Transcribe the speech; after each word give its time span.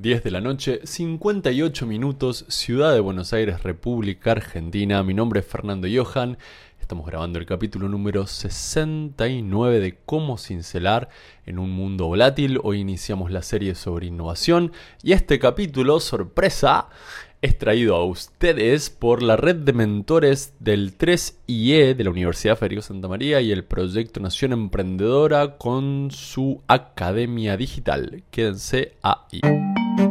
10 0.00 0.22
de 0.22 0.30
la 0.30 0.40
noche, 0.40 0.80
58 0.84 1.84
minutos, 1.84 2.44
Ciudad 2.46 2.94
de 2.94 3.00
Buenos 3.00 3.32
Aires, 3.32 3.64
República 3.64 4.30
Argentina. 4.30 5.02
Mi 5.02 5.12
nombre 5.12 5.40
es 5.40 5.46
Fernando 5.46 5.88
Johan. 5.92 6.38
Estamos 6.80 7.04
grabando 7.04 7.40
el 7.40 7.46
capítulo 7.46 7.88
número 7.88 8.28
69 8.28 9.80
de 9.80 9.98
Cómo 10.06 10.38
cincelar 10.38 11.08
en 11.46 11.58
un 11.58 11.70
mundo 11.70 12.06
volátil. 12.06 12.60
Hoy 12.62 12.78
iniciamos 12.78 13.32
la 13.32 13.42
serie 13.42 13.74
sobre 13.74 14.06
innovación 14.06 14.70
y 15.02 15.14
este 15.14 15.40
capítulo, 15.40 15.98
sorpresa, 15.98 16.90
es 17.42 17.58
traído 17.58 17.96
a 17.96 18.04
ustedes 18.04 18.90
por 18.90 19.20
la 19.20 19.36
red 19.36 19.56
de 19.56 19.72
mentores 19.72 20.54
del 20.60 20.96
3IE 20.96 21.96
de 21.96 22.04
la 22.04 22.10
Universidad 22.10 22.56
Federico 22.56 22.82
Santa 22.82 23.08
María 23.08 23.40
y 23.40 23.50
el 23.50 23.64
proyecto 23.64 24.20
Nación 24.20 24.52
Emprendedora 24.52 25.56
con 25.56 26.10
su 26.12 26.62
Academia 26.68 27.56
Digital. 27.56 28.22
Quédense 28.30 28.94
ahí. 29.02 29.40
La 29.98 30.04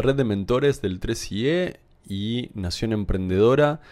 red 0.00 0.14
de 0.14 0.24
mentores 0.24 0.80
del 0.80 0.98
3IE 0.98 1.76
y 2.08 2.50
Nación 2.54 2.94
Emprendedora 2.94 3.82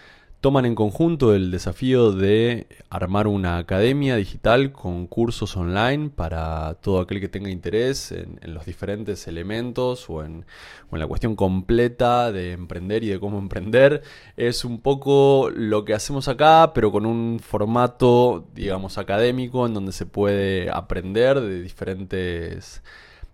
toman 0.40 0.66
en 0.66 0.76
conjunto 0.76 1.34
el 1.34 1.50
desafío 1.50 2.12
de 2.12 2.68
armar 2.90 3.26
una 3.26 3.58
academia 3.58 4.14
digital 4.14 4.70
con 4.70 5.08
cursos 5.08 5.56
online 5.56 6.10
para 6.10 6.74
todo 6.74 7.00
aquel 7.00 7.20
que 7.20 7.28
tenga 7.28 7.50
interés 7.50 8.12
en, 8.12 8.38
los 8.54 8.64
diferentes 8.64 9.26
elementos 9.26 10.08
o 10.08 10.24
en, 10.24 10.46
la 10.92 11.06
cuestión 11.08 11.34
completa 11.34 12.30
de 12.30 12.52
emprender 12.52 13.02
y 13.02 13.08
de 13.08 13.18
cómo 13.18 13.38
emprender. 13.38 14.02
Es 14.36 14.64
un 14.64 14.80
poco 14.80 15.50
lo 15.52 15.84
que 15.84 15.94
hacemos 15.94 16.28
acá, 16.28 16.72
pero 16.72 16.92
con 16.92 17.04
un 17.04 17.40
formato, 17.40 18.46
digamos, 18.54 18.96
académico 18.96 19.66
en 19.66 19.74
donde 19.74 19.92
se 19.92 20.06
puede 20.06 20.70
aprender 20.70 21.40
de 21.40 21.62
diferentes 21.62 22.82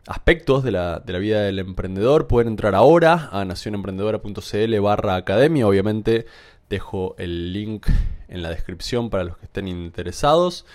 aspectos 0.07 0.63
de 0.65 0.71
la, 0.71 1.01
de 1.01 1.13
la, 1.13 1.19
vida 1.19 1.43
del 1.43 1.59
emprendedor. 1.59 2.27
Pueden 2.27 2.49
entrar 2.49 2.75
ahora 2.75 3.29
a 3.33 3.45
nacionemprendedora.cl 3.45 4.81
barra 4.81 5.17
academia. 5.17 5.67
Obviamente 5.67 6.27
Dejo 6.69 7.15
el 7.19 7.53
link 7.53 7.87
en 8.29 8.43
la 8.43 8.51
descripción 8.51 9.11
para 9.11 9.25
los 9.25 9.37
que 9.37 9.47
estén 9.47 9.69
interesados. 9.69 10.67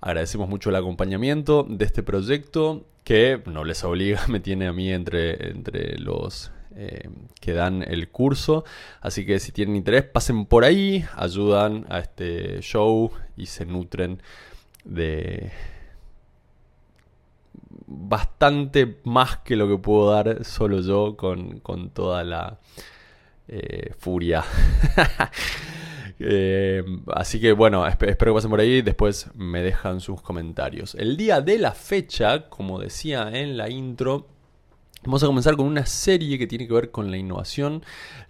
Agradecemos 0.00 0.48
mucho 0.48 0.70
el 0.70 0.76
acompañamiento 0.76 1.66
de 1.68 1.84
este 1.84 2.02
proyecto 2.02 2.86
que 3.04 3.42
no 3.46 3.64
les 3.64 3.84
obliga, 3.84 4.26
me 4.28 4.40
tiene 4.40 4.66
a 4.66 4.72
mí 4.72 4.92
entre, 4.92 5.50
entre 5.50 5.98
los 5.98 6.52
eh, 6.76 7.08
que 7.40 7.52
dan 7.52 7.82
el 7.82 8.08
curso. 8.10 8.64
Así 9.00 9.26
que 9.26 9.40
si 9.40 9.52
tienen 9.52 9.76
interés, 9.76 10.04
pasen 10.04 10.46
por 10.46 10.64
ahí, 10.64 11.04
ayudan 11.16 11.86
a 11.88 11.98
este 11.98 12.60
show 12.60 13.10
y 13.36 13.46
se 13.46 13.66
nutren 13.66 14.22
de 14.84 15.50
bastante 17.86 19.00
más 19.04 19.38
que 19.38 19.56
lo 19.56 19.68
que 19.68 19.76
puedo 19.78 20.10
dar 20.10 20.44
solo 20.44 20.80
yo 20.80 21.16
con, 21.16 21.58
con 21.60 21.90
toda 21.90 22.22
la 22.22 22.60
eh, 23.50 23.92
furia. 23.98 24.44
Eh, 26.22 26.84
así 27.14 27.40
que 27.40 27.52
bueno, 27.52 27.86
espero 27.86 28.14
que 28.14 28.34
pasen 28.34 28.50
por 28.50 28.60
ahí. 28.60 28.82
Después 28.82 29.30
me 29.34 29.62
dejan 29.62 30.00
sus 30.00 30.20
comentarios. 30.20 30.94
El 30.96 31.16
día 31.16 31.40
de 31.40 31.56
la 31.56 31.72
fecha, 31.72 32.50
como 32.50 32.78
decía 32.78 33.30
en 33.32 33.56
la 33.56 33.70
intro, 33.70 34.26
Vamos 35.02 35.22
a 35.22 35.26
comenzar 35.26 35.56
con 35.56 35.66
una 35.66 35.86
serie 35.86 36.38
que 36.38 36.46
tiene 36.46 36.68
que 36.68 36.74
ver 36.74 36.90
con 36.90 37.10
la 37.10 37.16
innovación. 37.16 37.82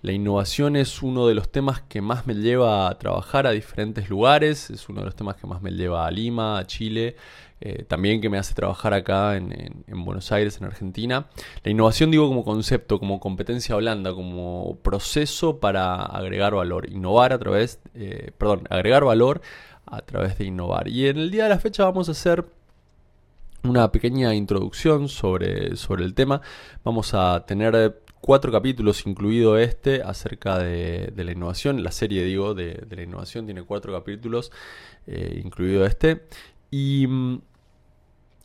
La 0.02 0.12
innovación 0.12 0.76
es 0.76 1.02
uno 1.02 1.26
de 1.26 1.34
los 1.34 1.50
temas 1.50 1.80
que 1.80 2.00
más 2.00 2.28
me 2.28 2.34
lleva 2.34 2.88
a 2.88 2.96
trabajar 2.96 3.48
a 3.48 3.50
diferentes 3.50 4.08
lugares, 4.08 4.70
es 4.70 4.88
uno 4.88 5.00
de 5.00 5.06
los 5.06 5.16
temas 5.16 5.34
que 5.34 5.48
más 5.48 5.62
me 5.62 5.72
lleva 5.72 6.06
a 6.06 6.10
Lima, 6.12 6.58
a 6.58 6.66
Chile, 6.68 7.16
eh, 7.60 7.84
también 7.86 8.20
que 8.20 8.30
me 8.30 8.38
hace 8.38 8.54
trabajar 8.54 8.94
acá 8.94 9.36
en, 9.36 9.84
Buenos 9.88 10.32
Aires, 10.32 10.56
en 10.58 10.64
Argentina. 10.64 11.26
La 11.62 11.70
innovación 11.70 12.10
digo 12.10 12.26
como 12.26 12.44
concepto, 12.44 12.98
como 12.98 13.20
competencia 13.20 13.76
blanda, 13.76 14.14
como 14.14 14.78
proceso 14.82 15.60
para 15.60 16.02
agregar 16.02 16.54
valor, 16.54 16.88
innovar 16.90 17.32
a 17.32 17.38
través, 17.38 17.80
eh, 17.94 18.32
perdón, 18.38 18.66
agregar 18.70 19.04
valor 19.04 19.42
a 19.86 20.00
través 20.02 20.38
de 20.38 20.46
innovar. 20.46 20.88
Y 20.88 21.08
en 21.08 21.18
el 21.18 21.30
día 21.30 21.44
de 21.44 21.50
la 21.50 21.58
fecha 21.58 21.84
vamos 21.84 22.08
a 22.08 22.12
hacer 22.12 22.46
una 23.62 23.92
pequeña 23.92 24.34
introducción 24.34 25.08
sobre, 25.08 25.76
sobre 25.76 26.04
el 26.04 26.14
tema. 26.14 26.40
Vamos 26.82 27.12
a 27.12 27.44
tener 27.46 28.00
cuatro 28.20 28.52
capítulos, 28.52 29.06
incluido 29.06 29.58
este, 29.58 30.02
acerca 30.02 30.58
de, 30.58 31.12
la 31.16 31.32
innovación. 31.32 31.82
La 31.82 31.92
serie, 31.92 32.24
digo, 32.24 32.54
de, 32.54 32.86
la 32.90 33.02
innovación 33.02 33.44
tiene 33.44 33.62
cuatro 33.62 33.92
capítulos, 33.92 34.52
eh, 35.06 35.40
incluido 35.44 35.84
este. 35.84 36.22
Y 36.70 37.06
mm, 37.06 37.40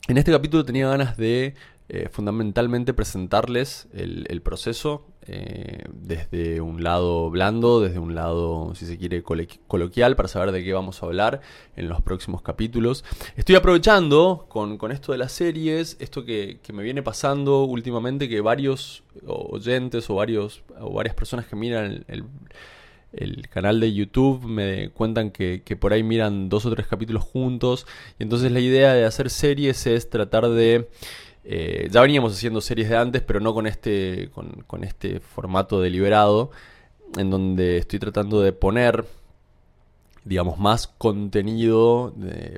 en 0.07 0.17
este 0.17 0.31
capítulo 0.31 0.66
tenía 0.66 0.88
ganas 0.88 1.17
de 1.17 1.55
eh, 1.88 2.09
fundamentalmente 2.11 2.95
presentarles 2.95 3.88
el, 3.93 4.41
proceso 4.41 5.05
eh, 5.27 5.83
desde 5.91 6.59
un 6.59 6.83
lado 6.83 7.29
blando, 7.29 7.79
desde 7.79 7.99
un 7.99 8.15
lado, 8.15 8.73
si 8.73 8.88
se 8.88 8.97
quiere, 8.97 9.21
coloquial, 9.21 10.15
para 10.15 10.27
saber 10.27 10.51
de 10.51 10.63
qué 10.63 10.73
vamos 10.73 11.01
a 11.01 11.05
hablar 11.05 11.41
en 11.75 11.88
los 11.88 12.01
próximos 12.01 12.41
capítulos. 12.41 13.05
Estoy 13.35 13.55
aprovechando 13.55 14.47
con, 14.49 14.79
esto 14.91 15.11
de 15.11 15.19
las 15.19 15.31
series, 15.31 15.95
esto 15.99 16.25
que, 16.25 16.59
me 16.73 16.81
viene 16.81 17.03
pasando 17.03 17.63
últimamente, 17.63 18.27
que 18.27 18.41
varios 18.41 19.03
oyentes 19.27 20.09
o, 20.09 20.15
varios, 20.15 20.63
o 20.79 20.91
varias 20.91 21.15
personas 21.15 21.45
que 21.45 21.55
miran 21.55 22.03
el, 22.07 22.23
canal 23.49 23.79
de 23.79 23.93
YouTube 23.93 24.45
me 24.45 24.89
cuentan 24.89 25.31
que, 25.31 25.61
que, 25.63 25.75
por 25.75 25.93
ahí 25.93 26.03
miran 26.03 26.49
dos 26.49 26.65
o 26.65 26.71
tres 26.71 26.87
capítulos 26.87 27.23
juntos. 27.23 27.85
Y 28.19 28.23
entonces 28.23 28.51
la 28.51 28.59
idea 28.59 28.93
de 28.93 29.05
hacer 29.05 29.29
series 29.29 29.87
es 29.87 30.09
tratar 30.09 30.49
de 30.49 30.87
eh, 31.47 31.89
ya 31.91 32.01
veníamos 32.01 32.33
haciendo 32.33 32.59
series 32.59 32.89
de 32.89 32.97
antes, 32.97 33.21
pero 33.21 33.39
no 33.39 33.53
con 33.53 33.67
este, 33.67 34.31
con, 34.33 34.83
este 34.83 35.19
formato 35.19 35.79
deliberado, 35.79 36.49
en 37.17 37.29
donde 37.29 37.77
estoy 37.77 37.99
tratando 37.99 38.41
de 38.41 38.51
poner, 38.51 39.05
digamos, 40.25 40.59
más 40.59 40.88
contenido 40.88 42.13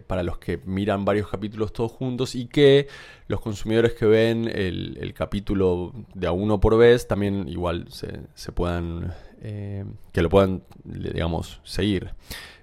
para 0.07 0.23
los 0.23 0.37
que 0.37 0.59
miran 0.65 1.05
varios 1.05 1.27
capítulos 1.27 1.73
todos 1.73 1.91
juntos 1.91 2.33
y 2.33 2.47
que 2.47 2.87
los 3.27 3.41
consumidores 3.41 3.93
que 3.93 4.05
ven 4.05 4.47
el, 4.47 5.13
capítulo 5.13 5.93
de 6.13 6.27
a 6.27 6.31
uno 6.31 6.59
por 6.59 6.77
vez 6.77 7.07
también 7.07 7.47
igual 7.47 7.87
se, 7.89 8.51
puedan, 8.53 9.13
eh, 9.41 9.85
que 10.13 10.21
lo 10.21 10.29
puedan, 10.29 10.63
digamos, 10.83 11.59
seguir. 11.63 12.13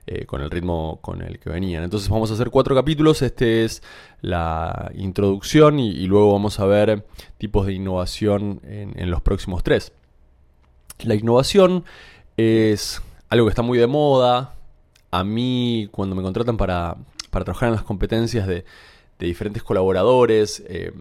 Eh, 0.07 0.27
con 0.27 0.43
el 0.43 0.51
ritmo 0.51 0.99
con 1.01 1.23
el 1.23 1.39
que 1.39 1.49
venían. 1.49 1.83
Entonces 1.83 2.11
vamos 2.11 2.31
a 2.31 2.35
hacer 2.35 2.51
cuatro 2.51 2.75
capítulos, 2.75 3.23
este 3.23 3.65
es 3.65 3.83
la 4.21 4.93
introducción 4.95 5.81
y, 5.81 6.07
luego 6.07 6.31
vamos 6.31 6.61
a 6.61 6.67
ver 6.67 7.07
tipos 7.39 7.65
de 7.65 7.73
innovación 7.73 8.61
en, 8.65 9.11
los 9.11 9.23
próximos 9.23 9.63
tres. 9.63 9.93
La 10.99 11.15
innovación 11.15 11.87
es 12.37 13.01
algo 13.31 13.47
que 13.47 13.51
está 13.51 13.63
muy 13.63 13.79
de 13.79 13.87
moda. 13.87 14.54
A 15.19 15.25
mí 15.25 15.89
cuando 15.93 16.17
me 16.17 16.23
contratan 16.23 16.57
para, 16.57 16.97
trabajar 17.31 17.69
en 17.69 17.75
las 17.75 17.85
competencias 17.85 18.47
de, 18.47 18.65
diferentes 19.19 19.63
colaboradores, 19.63 20.63
eh, 20.67 20.93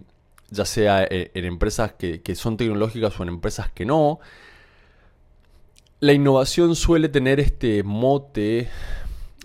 ya 0.50 0.66
sea 0.66 1.03
eh, 1.03 1.31
en, 1.34 1.46
empresas 1.46 1.94
que, 1.94 2.22
que 2.22 2.35
son 2.35 2.56
tecnológicas 2.56 3.19
o 3.19 3.23
en 3.23 3.29
empresas 3.29 3.69
que 3.72 3.85
no, 3.85 4.19
la 6.03 6.12
innovación 6.12 6.75
suele 6.75 7.07
tener 7.07 7.40
este 7.40 7.81
mote, 7.81 8.68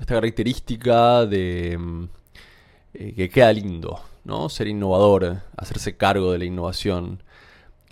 esta 0.01 0.15
característica 0.15 1.25
de 1.25 1.79
mm, 1.79 2.05
eh, 2.95 3.13
que 3.15 3.29
queda 3.29 3.53
lindo, 3.53 4.01
¿no? 4.25 4.49
Ser 4.49 4.67
innovador, 4.67 5.41
hacerse 5.57 5.97
cargo 5.97 6.33
de 6.33 6.39
la 6.39 6.47
innovación. 6.47 7.23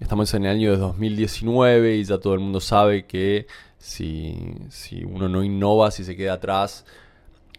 Estamos 0.01 0.35
en 0.35 0.47
el 0.47 0.51
año 0.51 0.73
de 0.73 0.79
2019 0.79 1.97
y 1.97 2.05
ya 2.05 2.19
todo 2.19 2.35
el 2.35 2.41
mundo 2.41 2.61
sabe 2.61 3.07
que 3.07 3.47
si, 3.87 4.37
si 4.69 5.05
uno 5.05 5.29
no 5.29 5.45
innova, 5.45 5.93
si 5.93 6.03
se 6.03 6.17
queda 6.17 6.35
atrás, 6.35 6.85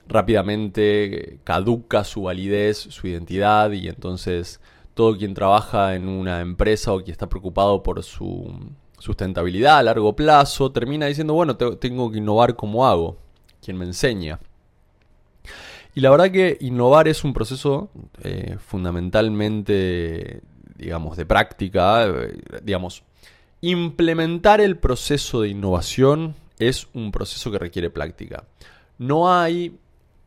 rápidamente 0.10 1.40
caduca 1.46 2.04
su 2.04 2.24
validez, 2.24 2.78
su 2.78 3.08
identidad 3.08 3.72
y 3.72 3.88
entonces 3.88 4.60
todo 4.94 5.18
quien 5.18 5.34
trabaja 5.34 5.96
en 5.96 6.10
una 6.10 6.42
empresa 6.42 6.92
o 6.92 6.98
quien 6.98 7.14
está 7.14 7.30
preocupado 7.30 7.82
por 7.82 8.04
su 8.04 8.54
sustentabilidad 9.00 9.78
a 9.78 9.84
largo 9.84 10.16
plazo, 10.18 10.70
termina 10.72 11.06
diciendo, 11.06 11.34
bueno, 11.34 11.56
tengo 11.56 12.12
que 12.12 12.18
innovar 12.18 12.58
como 12.58 12.86
hago, 12.86 13.18
quien 13.64 13.78
me 13.78 13.86
enseña. 13.86 14.38
Y 15.96 16.02
la 16.02 16.10
verdad 16.10 16.30
que 16.30 16.58
innovar 16.60 17.08
es 17.08 17.24
un 17.24 17.34
proceso 17.34 17.90
eh, 18.22 18.58
fundamentalmente, 18.60 20.42
digamos, 20.76 21.16
de 21.16 21.26
práctica, 21.26 22.06
eh, 22.06 22.38
digamos, 22.64 23.04
implementar 23.70 24.62
el 24.62 24.78
proceso 24.78 25.42
de 25.42 25.50
innovación 25.50 26.36
es 26.60 26.88
un 26.94 27.12
proceso 27.12 27.52
que 27.52 27.60
requiere 27.60 27.90
práctica. 27.90 28.46
No 28.98 29.32
hay, 29.32 29.78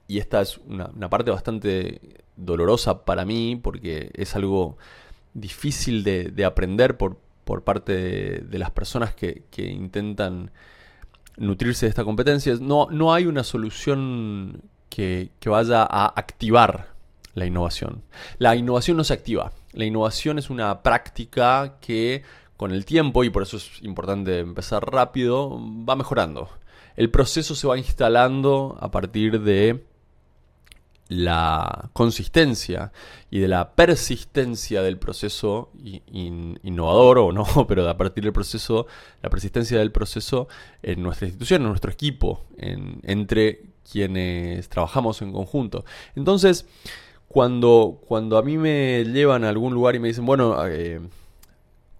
y 0.08 0.18
esta 0.18 0.42
es 0.42 0.58
una, 0.58 0.88
parte 1.08 1.30
bastante 1.30 2.00
dolorosa 2.36 3.04
para 3.04 3.24
mí 3.24 3.58
porque 3.60 4.10
es 4.14 4.36
algo 4.36 4.76
difícil 5.34 6.04
de, 6.04 6.44
aprender 6.44 6.96
por, 6.96 7.18
por 7.44 7.64
parte 7.64 8.42
de, 8.42 8.58
las 8.58 8.70
personas 8.70 9.14
que, 9.14 9.44
intentan 9.56 10.50
nutrirse 11.36 11.86
de 11.86 11.90
esta 11.90 12.04
competencia. 12.04 12.54
No, 12.60 12.88
no 12.90 13.14
hay 13.14 13.26
una 13.26 13.42
solución 13.42 14.62
que, 14.88 15.30
que 15.40 15.48
vaya 15.48 15.82
a 15.82 16.06
activar 16.06 16.88
la 17.34 17.46
innovación. 17.46 18.02
La 18.38 18.54
innovación 18.56 18.96
no 18.96 19.04
se 19.04 19.14
activa. 19.14 19.52
La 19.72 19.84
innovación 19.84 20.38
es 20.38 20.50
una 20.50 20.82
práctica 20.82 21.78
que 21.80 22.22
con 22.60 22.72
el 22.72 22.84
tiempo, 22.84 23.24
y 23.24 23.30
por 23.30 23.42
eso 23.42 23.56
es 23.56 23.80
importante 23.80 24.40
empezar 24.40 24.84
rápido, 24.84 25.58
va 25.88 25.96
mejorando. 25.96 26.50
El 26.94 27.10
proceso 27.10 27.54
se 27.54 27.66
va 27.66 27.78
instalando 27.78 28.76
a 28.82 28.90
partir 28.90 29.40
de 29.40 29.82
la 31.08 31.88
consistencia 31.94 32.92
y 33.30 33.38
de 33.38 33.48
la 33.48 33.70
persistencia 33.70 34.82
del 34.82 34.98
proceso 34.98 35.70
innovador 36.12 37.20
o 37.20 37.32
no, 37.32 37.46
pero 37.66 37.88
a 37.88 37.96
partir 37.96 38.24
del 38.24 38.34
proceso, 38.34 38.86
la 39.22 39.30
persistencia 39.30 39.78
del 39.78 39.90
proceso 39.90 40.46
en 40.82 41.02
nuestra 41.02 41.28
institución, 41.28 41.62
en 41.62 41.68
nuestro 41.68 41.90
equipo, 41.90 42.44
entre 42.58 43.70
quienes 43.90 44.68
trabajamos 44.68 45.22
en 45.22 45.32
conjunto. 45.32 45.86
Entonces, 46.14 46.66
cuando, 47.26 48.02
cuando 48.06 48.36
a 48.36 48.42
mí 48.42 48.58
me 48.58 49.02
llevan 49.06 49.44
a 49.44 49.48
algún 49.48 49.72
lugar 49.72 49.94
y 49.94 49.98
me 49.98 50.08
dicen, 50.08 50.26
bueno, 50.26 50.56
eh, 50.66 51.00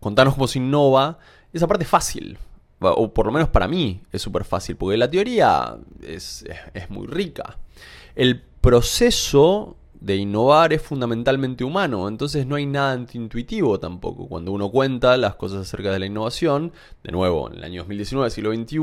contanos 0.00 0.35
cómo 0.35 0.49
se 0.49 0.58
innova, 0.58 1.19
esa 1.52 1.67
parte 1.67 1.85
es 1.85 1.91
fácil. 1.91 2.38
O 2.81 3.12
por 3.12 3.26
lo 3.26 3.32
menos 3.32 3.50
para 3.50 3.69
mí 3.69 4.00
es 4.11 4.23
súper 4.23 4.44
fácil, 4.44 4.76
porque 4.76 4.97
la 4.97 5.11
teoría 5.11 5.76
es, 6.02 6.44
es 6.73 6.91
muy 6.91 7.06
rica. 7.06 7.58
El 8.14 8.41
proceso 8.41 9.76
de 10.00 10.17
innovar 10.17 10.73
es 10.73 10.81
fundamentalmente 10.81 11.62
humano, 11.62 12.08
entonces 12.08 12.47
no 12.47 12.56
hay 12.56 12.67
nada 12.67 12.93
antiintuitivo 12.93 13.79
tampoco. 13.79 14.26
Cuando 14.26 14.50
uno 14.52 14.70
cuenta 14.70 15.17
las 15.19 15.35
cosas 15.35 15.61
acerca 15.61 15.93
de 15.93 15.99
la 15.99 16.06
innovación, 16.06 16.73
de 17.05 17.12
nuevo, 17.12 17.50
en 17.50 17.58
el 17.58 17.64
año 17.64 17.82
2019, 17.82 18.31
siglo 18.31 18.55
XXI, 18.55 18.79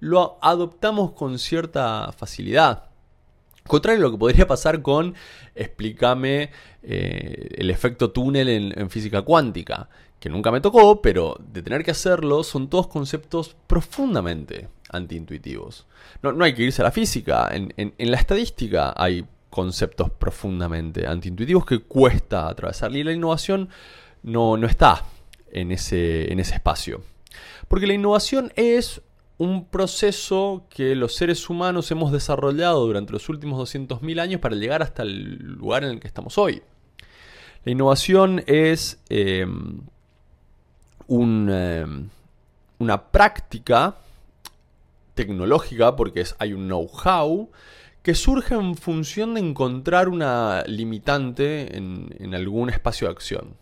lo 0.00 0.38
adoptamos 0.40 1.12
con 1.12 1.38
cierta 1.38 2.12
facilidad. 2.16 2.84
Contrario 3.66 4.00
a 4.00 4.02
lo 4.02 4.12
que 4.12 4.18
podría 4.18 4.46
pasar 4.46 4.82
con 4.82 5.14
explícame 5.54 6.50
eh, 6.82 7.48
el 7.56 7.70
efecto 7.70 8.10
túnel 8.10 8.48
en, 8.48 8.90
física 8.90 9.22
cuántica, 9.22 9.88
que 10.20 10.28
nunca 10.28 10.52
me 10.52 10.60
tocó, 10.60 11.00
pero 11.00 11.36
de 11.40 11.62
tener 11.62 11.82
que 11.82 11.90
hacerlo 11.90 12.44
son 12.44 12.68
todos 12.68 12.86
conceptos 12.88 13.56
profundamente 13.66 14.68
antiintuitivos. 14.90 15.86
No, 16.22 16.32
no 16.32 16.44
hay 16.44 16.54
que 16.54 16.62
irse 16.62 16.82
a 16.82 16.84
la 16.84 16.92
física, 16.92 17.48
en, 17.50 17.94
la 17.98 18.16
estadística 18.18 18.92
hay 18.96 19.24
conceptos 19.48 20.10
profundamente 20.10 21.06
antiintuitivos 21.06 21.64
que 21.64 21.80
cuesta 21.80 22.48
atravesar 22.48 22.94
y 22.94 23.02
la 23.02 23.12
innovación 23.12 23.70
no, 24.22 24.56
no 24.58 24.66
está 24.66 25.04
en 25.50 25.72
ese, 25.72 26.30
en 26.30 26.38
ese 26.38 26.54
espacio. 26.54 27.02
Porque 27.66 27.86
la 27.86 27.94
innovación 27.94 28.52
es 28.56 29.00
un 29.38 29.64
proceso 29.64 30.66
que 30.68 30.94
los 30.94 31.14
seres 31.14 31.48
humanos 31.48 31.90
hemos 31.90 32.12
desarrollado 32.12 32.86
durante 32.86 33.14
los 33.14 33.26
últimos 33.30 33.74
200.000 33.74 34.20
años 34.20 34.40
para 34.40 34.54
llegar 34.54 34.82
hasta 34.82 35.02
el 35.02 35.38
lugar 35.38 35.82
en 35.82 35.92
el 35.92 36.00
que 36.00 36.08
estamos 36.08 36.36
hoy. 36.36 36.62
La 37.64 37.72
innovación 37.72 38.42
es 38.46 39.02
em, 41.10 42.08
una 42.78 43.10
práctica 43.10 43.96
tecnológica, 45.14 45.96
porque 45.96 46.24
hay 46.38 46.52
un 46.52 46.66
know-how, 46.66 47.50
que 48.02 48.14
surge 48.14 48.54
en 48.54 48.76
función 48.76 49.34
de 49.34 49.40
encontrar 49.40 50.08
una 50.08 50.64
limitante 50.66 51.76
en, 51.76 52.14
en 52.18 52.34
algún 52.34 52.70
espacio 52.70 53.08
de 53.08 53.12
acción. 53.12 53.56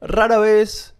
Rara 0.00 0.38
vez 0.38 0.94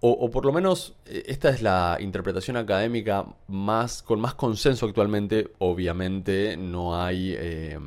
o, 0.00 0.30
por 0.30 0.44
lo 0.44 0.52
menos 0.52 0.94
eh, 1.06 1.24
esta 1.26 1.48
es 1.48 1.60
la 1.60 1.96
interpretación 2.00 2.56
académica 2.56 3.26
más 3.48 4.02
con 4.02 4.20
más 4.20 4.34
consenso 4.34 4.86
actualmente. 4.86 5.52
Obviamente 5.58 6.56
no 6.56 7.02
hay 7.02 7.34
eh, 7.36 7.78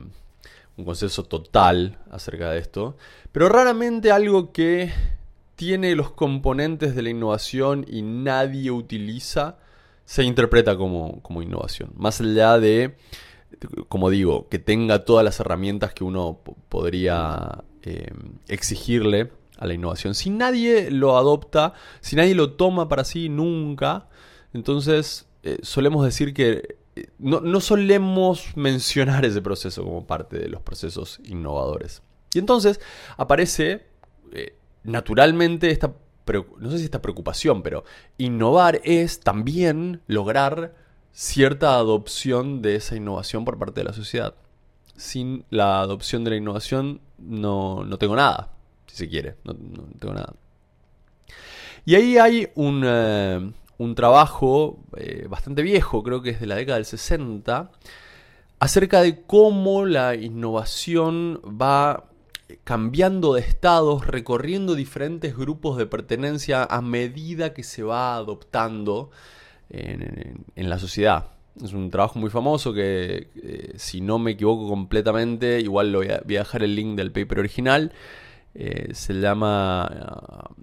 un 0.77 0.85
consenso 0.85 1.23
total 1.23 1.97
acerca 2.09 2.51
de 2.51 2.59
esto, 2.59 2.97
pero 3.31 3.47
raramente 3.47 4.11
algo 4.11 4.51
que 4.51 4.91
tiene 5.61 5.95
los 5.95 6.09
componentes 6.09 6.95
de 6.95 7.03
la 7.03 7.11
innovación 7.11 7.85
y 7.87 8.01
nadie 8.01 8.71
utiliza 8.71 9.59
se 10.05 10.23
interpreta 10.23 10.75
como, 10.75 11.21
innovación. 11.39 11.91
Más 11.95 12.19
allá 12.19 12.57
de, 12.57 12.97
como 13.87 14.09
digo, 14.09 14.49
que 14.49 14.57
tenga 14.57 15.05
todas 15.05 15.23
las 15.23 15.39
herramientas 15.39 15.93
que 15.93 16.03
uno 16.03 16.39
podría 16.67 17.63
eh, 17.83 18.11
exigirle 18.47 19.33
a 19.59 19.67
la 19.67 19.75
innovación. 19.75 20.15
Si 20.15 20.31
nadie 20.31 20.89
lo 20.89 21.15
adopta, 21.15 21.73
si 21.99 22.15
nadie 22.15 22.33
lo 22.33 22.53
toma 22.53 22.89
para 22.89 23.03
sí 23.03 23.29
nunca, 23.29 24.09
entonces 24.55 25.27
eh, 25.43 25.59
solemos 25.61 26.03
decir 26.03 26.33
que 26.33 26.79
eh, 26.95 27.07
no, 27.19 27.61
solemos 27.61 28.57
mencionar 28.57 29.25
ese 29.25 29.43
proceso 29.43 29.83
como 29.83 30.07
parte 30.07 30.39
de 30.39 30.49
los 30.49 30.63
procesos 30.63 31.19
innovadores. 31.23 32.01
Y 32.33 32.39
entonces 32.39 32.81
aparece 33.15 33.91
naturalmente 34.83 35.71
esta, 35.71 35.93
no 36.59 36.71
sé 36.71 36.77
si 36.79 36.85
esta 36.85 37.01
preocupación, 37.01 37.63
pero 37.63 37.83
innovar 38.17 38.81
es 38.83 39.19
también 39.19 40.01
lograr 40.07 40.75
cierta 41.11 41.75
adopción 41.75 42.61
de 42.61 42.75
esa 42.75 42.95
innovación 42.95 43.45
por 43.45 43.57
parte 43.57 43.81
de 43.81 43.85
la 43.85 43.93
sociedad. 43.93 44.35
Sin 44.95 45.45
la 45.49 45.81
adopción 45.81 46.23
de 46.23 46.31
la 46.31 46.35
innovación 46.37 47.01
no, 47.17 47.83
no 47.83 47.97
tengo 47.97 48.15
nada 48.15 48.51
si 48.91 48.97
se 48.97 49.09
quiere, 49.09 49.35
no, 49.43 49.53
tengo 49.99 50.13
nada. 50.13 50.33
Y 51.85 51.95
ahí 51.95 52.17
hay 52.17 52.49
un, 52.55 52.83
eh, 52.85 53.51
trabajo 53.95 54.79
eh, 54.97 55.25
bastante 55.29 55.61
viejo, 55.61 56.03
creo 56.03 56.21
que 56.21 56.31
es 56.31 56.39
de 56.39 56.45
la 56.45 56.55
década 56.55 56.75
del 56.75 56.85
60, 56.85 57.71
acerca 58.59 59.01
de 59.01 59.23
cómo 59.23 59.85
la 59.85 60.15
innovación 60.15 61.41
va 61.45 62.10
cambiando 62.63 63.33
de 63.33 63.41
estados, 63.41 64.07
recorriendo 64.07 64.75
diferentes 64.75 65.35
grupos 65.35 65.77
de 65.77 65.85
pertenencia 65.85 66.63
a 66.63 66.81
medida 66.81 67.53
que 67.53 67.63
se 67.63 67.83
va 67.83 68.15
adoptando 68.15 69.11
en, 69.69 70.69
la 70.69 70.79
sociedad. 70.79 71.31
Es 71.61 71.73
un 71.73 71.89
trabajo 71.89 72.19
muy 72.19 72.29
famoso 72.29 72.73
que, 72.73 73.29
eh, 73.35 73.73
si 73.75 74.01
no 74.01 74.19
me 74.19 74.31
equivoco 74.31 74.67
completamente, 74.67 75.59
igual 75.59 75.91
lo 75.91 75.99
voy 75.99 76.09
a, 76.09 76.21
dejar 76.25 76.63
el 76.63 76.75
link 76.75 76.95
del 76.95 77.11
paper 77.11 77.39
original, 77.39 77.91
eh, 78.53 78.89
se 78.93 79.13
llama 79.13 80.49
uh, 80.49 80.61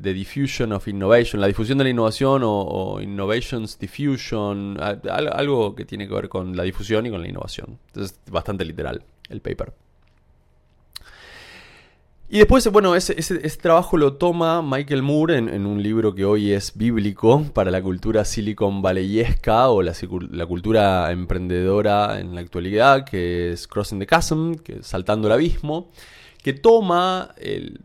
The 0.00 0.12
Diffusion 0.12 0.72
of 0.72 0.88
Innovation, 0.88 1.40
la 1.40 1.46
difusión 1.46 1.78
de 1.78 1.84
la 1.84 1.90
innovación 1.90 2.42
o, 2.44 3.00
Innovations 3.00 3.78
Diffusion, 3.78 4.78
algo 4.80 5.74
que 5.74 5.84
tiene 5.84 6.08
que 6.08 6.14
ver 6.14 6.28
con 6.28 6.56
la 6.56 6.64
difusión 6.64 7.06
y 7.06 7.10
con 7.10 7.22
la 7.22 7.28
innovación. 7.28 7.78
Entonces, 7.88 8.18
bastante 8.30 8.64
literal 8.64 9.04
el 9.28 9.40
paper. 9.40 9.72
Y 12.28 12.38
después, 12.38 12.66
bueno, 12.68 12.94
ese, 12.94 13.14
trabajo 13.60 13.96
lo 13.96 14.14
toma 14.14 14.62
Michael 14.62 15.02
Moore 15.02 15.36
en, 15.36 15.66
un 15.66 15.82
libro 15.82 16.14
que 16.14 16.24
hoy 16.24 16.52
es 16.52 16.76
bíblico 16.76 17.44
para 17.52 17.70
la 17.70 17.82
cultura 17.82 18.24
Silicon 18.24 18.82
Valleyesca 18.82 19.68
o 19.68 19.82
la, 19.82 19.94
la, 20.30 20.46
cultura 20.46 21.12
emprendedora 21.12 22.18
en 22.18 22.34
la 22.34 22.40
actualidad, 22.40 23.04
que 23.04 23.52
es 23.52 23.68
Crossing 23.68 23.98
the 23.98 24.06
Chasm, 24.06 24.54
que 24.54 24.76
es 24.76 24.86
Saltando 24.86 25.28
el 25.28 25.34
Abismo 25.34 25.90
que 26.44 26.52
toma 26.52 27.34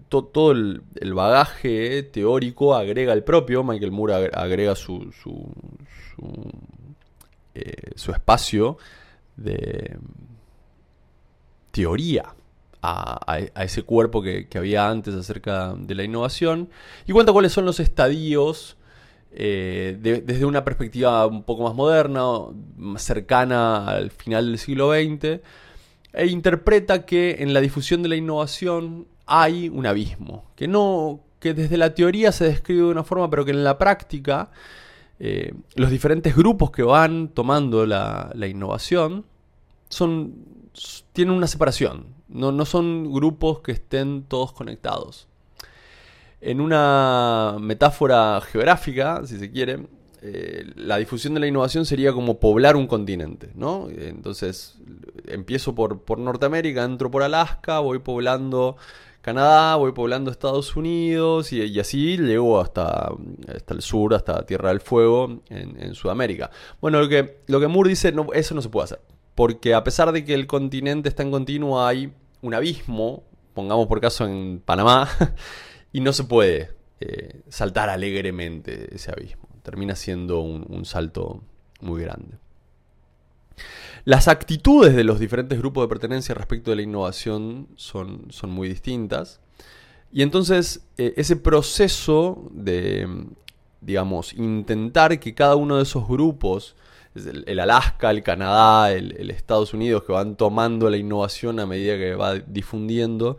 todo 0.10 0.52
el, 0.52 0.84
bagaje 1.14 2.04
teórico, 2.04 2.76
agrega 2.76 3.14
el 3.14 3.24
propio, 3.24 3.64
Michael 3.64 3.94
Moore 3.94 4.32
agrega 4.34 4.76
su, 4.76 5.14
su, 5.14 5.50
eh, 7.56 7.94
espacio 7.96 8.78
de 9.38 9.98
teoría 11.72 12.36
a, 12.82 13.40
ese 13.58 13.84
cuerpo 13.84 14.22
que, 14.22 14.48
había 14.56 14.90
antes 14.90 15.14
acerca 15.14 15.74
de 15.78 15.96
la 15.96 16.04
innovación 16.04 16.70
y 17.06 17.12
cuenta 17.12 17.34
cuáles 17.34 17.52
son 17.52 17.66
los 17.66 17.80
estadios 17.80 18.78
eh, 19.32 19.98
desde 20.02 20.46
una 20.46 20.64
perspectiva 20.64 21.26
un 21.28 21.44
poco 21.44 21.64
más 21.64 21.76
moderna, 21.76 22.24
más 22.78 23.04
cercana 23.04 23.88
al 23.88 24.12
final 24.12 24.48
del 24.48 24.58
siglo 24.58 24.92
XX 24.92 25.42
e 26.14 26.26
interpreta 26.28 27.06
que 27.06 27.38
en 27.40 27.54
la 27.54 27.62
difusión 27.62 28.02
de 28.02 28.10
la 28.10 28.16
innovación 28.16 29.08
hay 29.26 29.70
un 29.70 29.86
abismo, 29.86 30.52
que 30.56 30.68
no 30.68 31.22
que 31.40 31.54
desde 31.54 31.78
la 31.78 31.94
teoría 31.94 32.32
se 32.32 32.46
describe 32.46 32.82
de 32.82 32.92
una 32.92 33.04
forma, 33.04 33.30
pero 33.30 33.46
que 33.46 33.52
en 33.52 33.64
la 33.64 33.78
práctica 33.78 34.52
eh, 35.20 35.54
los 35.76 35.90
diferentes 35.90 36.36
grupos 36.36 36.72
que 36.72 36.84
van 36.84 37.30
tomando 37.30 37.86
la, 37.86 38.32
innovación 38.48 39.26
son, 39.90 40.36
tienen 41.14 41.34
una 41.34 41.48
separación, 41.48 42.16
no, 42.28 42.52
no 42.52 42.66
son 42.66 43.12
grupos 43.12 43.60
que 43.60 43.74
estén 43.74 44.24
todos 44.24 44.54
conectados. 44.54 45.28
En 46.42 46.62
una 46.62 47.58
metáfora 47.60 48.40
geográfica, 48.42 49.26
si 49.26 49.38
se 49.38 49.52
quiere, 49.52 49.88
eh, 50.22 50.66
la 50.76 50.98
difusión 50.98 51.34
de 51.34 51.40
la 51.42 51.48
innovación 51.48 51.86
sería 51.86 52.14
como 52.14 52.40
poblar 52.40 52.76
un 52.76 52.88
continente, 52.88 53.52
¿no? 53.56 53.88
Entonces, 53.90 54.78
empiezo 55.26 55.76
por, 55.76 56.02
por 56.02 56.20
Norteamérica, 56.20 56.84
entro 56.84 57.12
por 57.12 57.24
Alaska, 57.24 57.80
voy 57.80 58.00
poblando 58.00 58.78
Canadá, 59.22 59.76
voy 59.76 59.92
poblando 59.92 60.32
Estados 60.32 60.76
Unidos 60.76 61.52
y, 61.52 61.80
así 61.80 62.18
llego 62.18 62.60
hasta, 62.60 63.12
hasta, 63.54 63.74
el 63.74 63.82
sur, 63.82 64.14
hasta 64.14 64.46
Tierra 64.46 64.70
del 64.70 64.80
Fuego 64.80 65.42
en, 65.50 65.94
Sudamérica. 65.94 66.52
Bueno, 66.80 67.02
lo 67.02 67.10
que, 67.10 67.40
lo 67.48 67.60
que 67.60 67.68
Moore 67.68 67.90
dice, 67.90 68.14
eso 68.34 68.56
no 68.56 68.62
se 68.62 68.70
puede 68.70 68.86
hacer, 68.86 69.02
porque 69.40 69.74
a 69.74 69.86
pesar 69.86 70.12
de 70.12 70.26
que 70.26 70.34
el 70.34 70.48
continente 70.48 71.08
está 71.08 71.24
en 71.24 71.32
continuo, 71.32 71.82
hay 71.82 72.12
un 72.42 72.54
abismo, 72.54 73.24
pongamos 73.54 73.88
por 73.88 74.02
caso 74.02 74.28
en 74.28 74.62
Panamá, 74.66 75.08
y 75.94 76.02
no 76.02 76.12
se 76.12 76.26
puede 76.26 76.72
eh, 77.00 77.40
saltar 77.48 77.90
alegremente 77.90 78.94
ese 78.94 79.12
abismo 79.12 79.48
termina 79.64 79.96
siendo 79.96 80.42
un, 80.42 80.84
salto 80.84 81.42
muy 81.80 82.02
grande. 82.02 82.38
Las 84.04 84.28
actitudes 84.28 84.94
de 84.94 85.06
los 85.06 85.22
diferentes 85.22 85.58
grupos 85.58 85.86
de 85.86 85.88
pertenencia 85.88 86.36
respecto 86.36 86.72
de 86.72 86.76
la 86.76 86.82
innovación 86.82 87.70
son, 87.78 88.26
son 88.32 88.50
muy 88.50 88.68
distintas. 88.68 89.40
Y 90.12 90.22
entonces 90.22 90.86
eh, 90.98 91.14
ese 91.16 91.38
proceso 91.38 92.50
de, 92.52 93.08
digamos, 93.80 94.34
intentar 94.34 95.18
que 95.18 95.34
cada 95.34 95.56
uno 95.56 95.78
de 95.78 95.84
esos 95.84 96.06
grupos, 96.10 96.76
el, 97.16 97.60
Alaska, 97.60 98.12
el 98.12 98.24
Canadá, 98.24 98.92
el, 98.92 99.32
Estados 99.32 99.74
Unidos, 99.74 100.04
que 100.04 100.12
van 100.12 100.36
tomando 100.36 100.90
la 100.90 100.98
innovación 100.98 101.60
a 101.60 101.66
medida 101.66 101.98
que 101.98 102.16
va 102.16 102.36
difundiendo, 102.36 103.38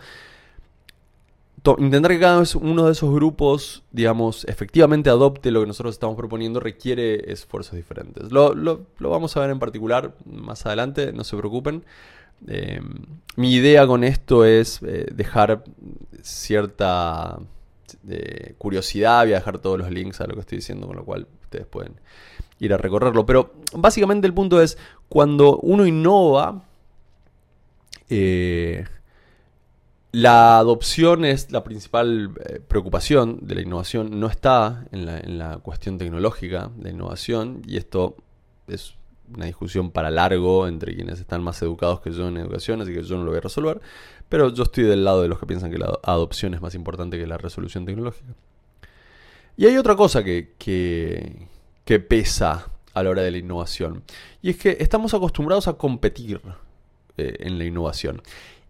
intentar 1.78 2.10
que 2.10 2.20
cada 2.20 2.42
uno 2.54 2.86
de 2.86 2.92
esos 2.92 3.12
grupos, 3.14 3.82
digamos, 3.92 4.44
efectivamente 4.46 5.10
adopte 5.10 5.50
lo 5.50 5.60
que 5.60 5.66
nosotros 5.66 5.94
estamos 5.94 6.16
proponiendo 6.16 6.58
requiere 6.58 7.30
esfuerzos 7.32 7.74
diferentes. 7.74 8.32
Lo, 8.32 8.86
vamos 8.98 9.36
a 9.36 9.40
ver 9.40 9.50
en 9.50 9.58
particular 9.58 10.14
más 10.24 10.64
adelante, 10.66 11.12
no 11.12 11.24
se 11.24 11.36
preocupen. 11.36 11.84
Eh, 12.48 12.80
mi 13.36 13.52
idea 13.52 13.86
con 13.86 14.02
esto 14.02 14.46
es 14.46 14.82
eh, 14.82 15.06
dejar 15.12 15.62
cierta 16.22 17.38
eh, 18.08 18.54
curiosidad, 18.56 19.24
voy 19.24 19.34
a 19.34 19.36
dejar 19.36 19.58
todos 19.58 19.78
los 19.78 19.90
links 19.90 20.22
a 20.22 20.26
lo 20.26 20.34
que 20.34 20.40
estoy 20.40 20.58
diciendo, 20.58 20.86
con 20.86 20.96
lo 20.96 21.04
cual 21.04 21.26
ustedes 21.42 21.66
pueden 21.66 21.94
ir 22.60 22.72
a 22.72 22.76
recorrerlo. 22.76 23.26
Pero 23.26 23.52
básicamente 23.74 24.28
el 24.28 24.34
punto 24.34 24.62
es, 24.62 24.78
cuando 25.08 25.58
uno 25.58 25.86
innova, 25.86 26.62
la 30.12 30.58
adopción 30.58 31.24
es 31.24 31.52
la 31.52 31.62
principal 31.62 32.32
eh, 32.44 32.60
preocupación 32.66 33.38
de 33.42 33.54
la 33.54 33.60
innovación, 33.62 34.18
no 34.18 34.26
está 34.26 34.84
en 34.90 35.38
la, 35.38 35.58
cuestión 35.58 35.98
tecnológica 35.98 36.70
de 36.76 36.90
innovación 36.90 37.62
y 37.66 37.76
esto 37.76 38.16
es 38.66 38.94
una 39.32 39.46
discusión 39.46 39.92
para 39.92 40.10
largo 40.10 40.66
entre 40.66 40.96
quienes 40.96 41.20
están 41.20 41.44
más 41.44 41.62
educados 41.62 42.00
que 42.00 42.10
yo 42.10 42.26
en 42.26 42.38
educación, 42.38 42.80
así 42.80 42.92
que 42.92 43.04
yo 43.04 43.16
no 43.16 43.22
lo 43.22 43.30
voy 43.30 43.38
a 43.38 43.42
resolver, 43.42 43.80
pero 44.28 44.52
yo 44.52 44.64
estoy 44.64 44.84
del 44.84 45.04
lado 45.04 45.22
de 45.22 45.28
los 45.28 45.38
que 45.38 45.46
piensan 45.46 45.70
que 45.70 45.78
la 45.78 45.96
adopción 46.02 46.54
es 46.54 46.60
más 46.60 46.74
importante 46.74 47.16
que 47.16 47.26
la 47.28 47.38
resolución 47.38 47.86
tecnológica. 47.86 48.34
Y 49.56 49.66
hay 49.66 49.76
otra 49.76 49.94
cosa 49.94 50.24
que, 50.24 51.48
pesa 51.98 52.70
a 52.94 53.02
la 53.02 53.10
hora 53.10 53.22
de 53.22 53.30
la 53.30 53.38
innovación, 53.38 54.04
y 54.42 54.50
es 54.50 54.56
que 54.56 54.76
estamos 54.80 55.14
acostumbrados 55.14 55.66
a 55.68 55.72
competir 55.72 56.40
eh, 57.16 57.36
en 57.40 57.58
la 57.58 57.64
innovación. 57.64 58.22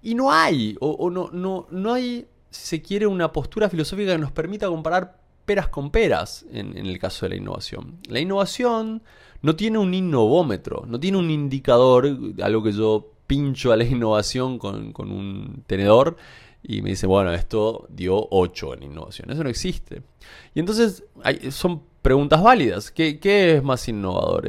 Y 0.03 0.15
no 0.15 0.33
hay, 0.33 0.77
o, 0.81 1.11
no, 1.11 1.29
no, 1.33 1.67
no 1.71 1.93
hay, 1.93 2.27
si 2.51 2.67
se 2.67 2.83
quiere, 2.83 3.07
una 3.07 3.33
postura 3.33 3.69
filosófica 3.69 4.13
que 4.13 4.19
nos 4.19 4.33
permita 4.33 4.67
comparar 4.69 5.21
peras 5.45 5.69
con 5.69 5.91
peras 5.91 6.47
en, 6.53 6.77
el 6.77 6.99
caso 6.99 7.27
de 7.27 7.31
la 7.31 7.37
innovación. 7.37 7.99
La 8.09 8.21
innovación 8.21 9.03
no 9.43 9.57
tiene 9.57 9.79
un 9.79 9.93
innovómetro, 9.93 10.85
no 10.87 10.99
tiene 10.99 11.19
un 11.19 11.31
indicador, 11.31 12.09
algo 12.43 12.63
que 12.63 12.73
yo 12.73 13.13
pincho 13.27 13.73
a 13.73 13.77
la 13.77 13.85
innovación 13.97 14.59
con, 14.59 14.93
con 14.93 15.13
un 15.13 15.65
tenedor 15.67 16.17
y 16.63 16.83
me 16.83 16.91
dice, 16.91 17.07
bueno, 17.07 17.33
esto 17.33 17.87
dio 17.91 18.29
8 18.31 18.75
en 18.75 18.83
innovación. 18.85 19.31
Eso 19.31 19.43
no 19.43 19.51
existe. 19.51 20.03
Y 20.55 20.61
entonces 20.61 21.05
son 21.51 21.83
preguntas 22.03 22.43
válidas. 22.43 22.91
¿Qué, 22.91 23.19
es 23.57 23.63
más 23.63 23.89
innovador? 23.89 24.49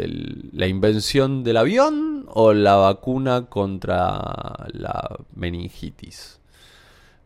¿La 0.54 0.68
invención 0.68 1.44
del 1.44 1.58
avión 1.58 2.26
o 2.28 2.54
la 2.54 2.76
vacuna 2.76 3.48
contra 3.48 4.68
la 4.74 5.18
meningitis? 5.36 6.40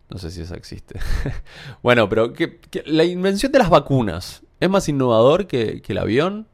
No 0.10 0.18
sé 0.18 0.32
si 0.32 0.42
esa 0.42 0.56
existe. 0.56 1.00
bueno, 1.84 2.08
pero 2.10 2.34
la 2.86 3.04
invención 3.04 3.52
de 3.52 3.60
las 3.60 3.70
vacunas 3.70 4.44
es 4.60 4.70
más 4.70 4.88
innovador 4.88 5.48
que, 5.48 5.82
que 5.82 5.94
el 5.94 5.98
avión. 5.98 6.48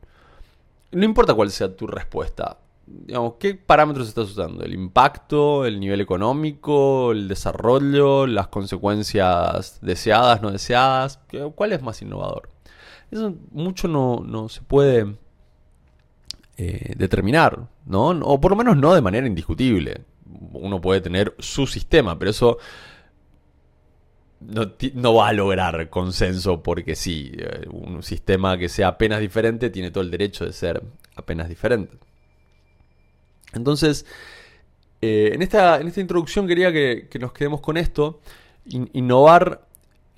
No 0.92 1.06
importa 1.06 1.34
cuál 1.34 1.51
sea 1.51 1.75
tu 1.75 1.88
respuesta. 1.88 2.58
Digamos, 2.86 3.36
¿qué 3.40 3.56
parámetros 3.56 4.10
estás 4.10 4.30
usando? 4.30 4.66
¿El 4.66 4.74
impacto, 4.74 5.66
el 5.66 5.80
nivel 5.80 6.01
económico, 6.01 7.13
el 7.13 7.30
desarrollo, 7.30 8.28
las 8.28 8.48
consecuencias 8.48 9.80
deseadas, 9.82 10.42
no 10.42 10.51
deseadas? 10.51 11.20
¿Cuál 11.56 11.72
es 11.72 11.82
más 11.82 12.01
innovador? 12.01 12.50
Eso 13.12 13.36
mucho 13.51 13.88
no, 13.88 14.50
se 14.50 14.62
puede 14.62 15.15
eh, 16.58 16.94
determinar, 16.98 17.68
¿no? 17.86 18.10
O 18.10 18.39
por 18.39 18.51
lo 18.51 18.58
menos 18.58 18.77
no 18.77 18.94
de 18.94 19.01
manera 19.01 19.27
indiscutible. 19.27 20.01
Uno 20.53 20.80
puede 20.80 21.01
tener 21.01 21.36
su 21.38 21.68
sistema, 21.68 22.18
pero 22.18 22.32
eso 22.32 22.58
no, 24.39 25.13
va 25.13 25.27
a 25.27 25.34
lograr 25.34 25.89
consenso 25.89 26.63
porque 26.63 26.96
sí, 26.96 27.32
eh, 27.38 27.68
un 27.70 28.01
sistema 28.01 28.58
que 28.58 28.70
sea 28.70 28.89
apenas 28.89 29.20
diferente 29.20 29.70
tiene 29.70 29.91
todo 29.91 30.03
el 30.03 30.12
derecho 30.12 30.46
de 30.46 30.53
ser 30.53 30.82
apenas 31.15 31.50
diferente. 31.50 31.98
Entonces, 33.53 34.06
eh, 35.01 35.32
en, 35.34 35.41
esta, 35.41 35.80
en, 35.80 35.88
esta, 35.88 36.00
introducción 36.00 36.48
quería 36.48 36.72
que, 36.72 37.08
nos 37.20 37.34
quedemos 37.34 37.62
con 37.62 37.77
esto. 37.77 38.22
innovar 38.65 39.68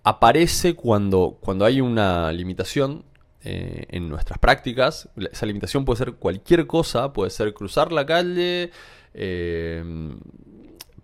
aparece 0.03 0.75
cuando, 0.75 1.38
cuando 1.39 1.65
hay 1.65 1.81
una 1.81 2.31
limitación 2.31 3.05
eh, 3.43 3.86
en 3.89 4.10
nuestras 4.10 4.39
prácticas. 4.39 5.10
Esa 5.31 5.45
limitación 5.45 5.86
puede 5.86 5.98
ser 5.98 6.13
cualquier 6.13 6.67
cosa, 6.67 7.13
puede 7.13 7.29
ser 7.29 7.53
cruzar 7.53 7.91
la 7.91 8.05
calle, 8.05 8.72
eh, 9.13 9.83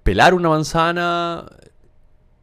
pelar 0.03 0.33
una 0.33 0.49
manzana, 0.49 1.45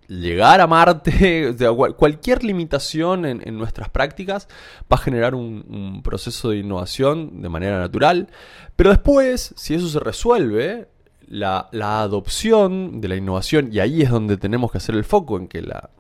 llegar 0.09 0.61
a 0.61 0.67
Marte, 0.67 1.55
cualquier 1.97 2.45
limitación 2.45 3.27
en, 3.27 3.59
nuestras 3.59 3.89
prácticas 3.89 4.49
va 4.83 4.97
a 4.97 4.99
generar 4.99 5.35
un, 5.35 6.03
proceso 6.03 6.51
de 6.51 6.59
innovación 6.59 7.43
de 7.43 7.49
manera 7.49 7.79
natural, 7.79 8.29
pero 8.77 8.91
después, 8.91 9.55
si 9.57 9.75
eso 9.75 9.89
se 9.89 9.99
resuelve, 9.99 10.89
la, 11.27 11.69
la, 11.73 12.03
adopción 12.03 13.01
de 13.01 13.09
la 13.09 13.17
innovación, 13.17 13.71
y 13.73 13.81
ahí 13.81 14.03
es 14.03 14.11
donde 14.11 14.37
tenemos 14.37 14.71
que 14.71 14.79
hacer 14.79 14.95
el 14.95 15.05
foco, 15.05 15.39
en 15.39 15.49
que 15.49 15.61
la, 15.63 15.91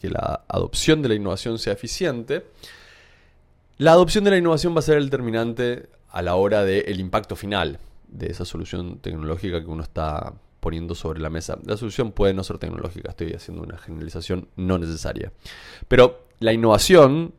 que 0.00 0.10
la 0.10 0.44
adopción 0.48 1.02
de 1.02 1.08
la 1.08 1.14
innovación 1.14 1.58
sea 1.58 1.72
eficiente, 1.72 2.46
la 3.78 3.92
adopción 3.92 4.24
de 4.24 4.30
la 4.30 4.36
innovación 4.36 4.74
va 4.74 4.80
a 4.80 4.82
ser 4.82 4.98
el 4.98 5.06
determinante 5.06 5.88
a 6.10 6.22
la 6.22 6.34
hora 6.34 6.64
del 6.64 7.00
impacto 7.00 7.36
final 7.36 7.78
de 8.08 8.26
esa 8.26 8.44
solución 8.44 8.98
tecnológica 8.98 9.60
que 9.60 9.70
uno 9.70 9.82
está 9.82 10.34
poniendo 10.60 10.94
sobre 10.94 11.20
la 11.20 11.30
mesa. 11.30 11.58
La 11.64 11.76
solución 11.76 12.12
puede 12.12 12.34
no 12.34 12.44
ser 12.44 12.58
tecnológica, 12.58 13.10
estoy 13.10 13.32
haciendo 13.32 13.62
una 13.62 13.78
generalización 13.78 14.48
no 14.56 14.78
necesaria. 14.78 15.32
Pero 15.88 16.26
la 16.40 16.52
innovación 16.52 17.32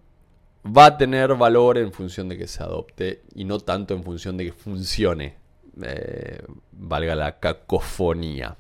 va 0.65 0.85
a 0.85 0.97
tener 0.97 1.35
valor 1.35 1.77
en 1.77 1.91
función 1.91 2.29
de 2.29 2.37
que 2.37 2.47
se 2.47 2.63
adopte 2.63 3.21
y 3.35 3.45
no 3.45 3.59
tanto 3.59 3.93
en 3.93 4.03
función 4.03 4.37
de 4.37 4.45
que 4.45 4.53
funcione, 4.53 5.35
eh, 5.81 6.41
valga 6.71 7.15
la 7.15 7.39
cacofonía. 7.39 8.57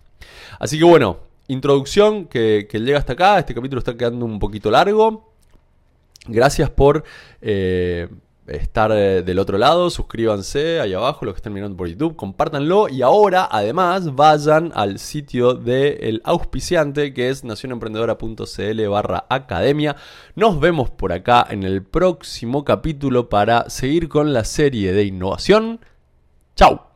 Así 0.59 0.77
que 0.77 0.85
bueno, 0.85 1.19
introducción 1.51 2.25
que, 2.25 2.67
llega 2.71 2.97
hasta 2.97 3.13
acá. 3.13 3.39
Este 3.39 3.53
capítulo 3.53 3.79
está 3.79 3.95
quedando 3.95 4.25
un 4.25 4.39
poquito 4.39 4.71
largo. 4.71 5.33
Gracias 6.27 6.69
por 6.69 7.03
eh, 7.41 8.07
estar 8.47 8.91
eh, 8.91 9.21
del 9.23 9.39
otro 9.39 9.57
lado. 9.57 9.89
Suscríbanse 9.89 10.79
ahí 10.79 10.93
abajo, 10.93 11.25
los 11.25 11.33
que 11.33 11.39
están 11.39 11.53
mirando 11.53 11.75
por 11.75 11.87
YouTube. 11.87 12.15
Compártanlo. 12.15 12.87
Y 12.89 13.01
ahora, 13.01 13.47
además, 13.51 14.15
vayan 14.15 14.71
al 14.75 14.99
sitio 14.99 15.53
del 15.53 16.21
auspiciante 16.23 17.13
que 17.13 17.29
es 17.29 17.43
nacionemprendedora.cl 17.43 18.87
barra 18.87 19.25
academia. 19.29 19.95
Nos 20.35 20.59
vemos 20.59 20.89
por 20.89 21.11
acá 21.11 21.45
en 21.49 21.63
el 21.63 21.83
próximo 21.83 22.63
capítulo 22.63 23.29
para 23.29 23.69
seguir 23.69 24.07
con 24.07 24.31
la 24.31 24.45
serie 24.45 24.93
de 24.93 25.03
innovación. 25.03 25.81
¡Chao! 26.55 26.90